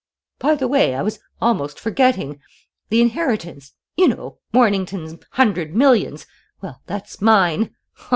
"By 0.39 0.55
the 0.55 0.67
way, 0.67 0.95
I 0.95 1.03
was 1.03 1.19
almost 1.39 1.79
forgetting: 1.79 2.39
the 2.89 3.01
inheritance 3.01 3.73
you 3.95 4.07
know, 4.07 4.39
Mornington's 4.51 5.23
hundred 5.33 5.75
millions 5.75 6.25
well, 6.59 6.81
that's 6.87 7.21
mine. 7.21 7.75